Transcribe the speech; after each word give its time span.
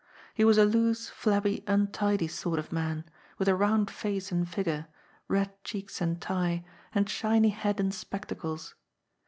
He 0.33 0.43
was 0.43 0.57
a 0.57 0.65
loose, 0.65 1.09
flabby, 1.09 1.63
untidy 1.67 2.27
sort 2.27 2.57
of 2.57 2.71
man, 2.71 3.05
with 3.37 3.47
a 3.47 3.53
round 3.53 3.91
face 3.91 4.31
and 4.31 4.49
figure, 4.49 4.87
red 5.27 5.63
cheeks 5.63 6.01
and 6.01 6.19
tie, 6.19 6.65
and 6.91 7.07
shiny 7.07 7.49
head 7.49 7.79
and 7.79 7.93
spectacles. 7.93 8.73